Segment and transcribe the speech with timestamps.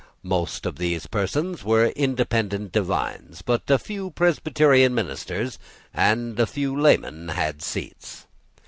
[0.23, 5.59] Most of these persons were Independent divines; but a few Presbyterian ministers
[5.93, 8.25] and a few laymen had seats.